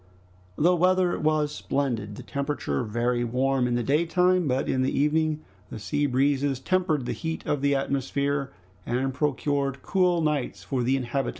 The 0.57 0.75
weather 0.75 1.19
was 1.19 1.53
splendid, 1.53 2.15
the 2.15 2.23
temperature 2.23 2.81
very 2.83 3.23
warm 3.23 3.67
in 3.67 3.75
the 3.75 3.83
day 3.83 4.07
time, 4.07 4.47
but 4.47 4.67
in 4.67 4.81
the 4.81 4.99
evening 4.99 5.41
the 5.69 5.77
sea 5.77 6.07
breezes 6.07 6.59
tempered 6.59 7.05
the 7.05 7.11
heat 7.11 7.45
of 7.45 7.61
the 7.61 7.75
atmosphere 7.75 8.51
and 8.83 9.13
procured 9.13 9.83
cool 9.83 10.19
nights 10.19 10.63
for 10.63 10.81
the 10.81 10.97
inhabitants 10.97 11.09
of 11.11 11.11
Granite 11.21 11.23
House. 11.25 11.29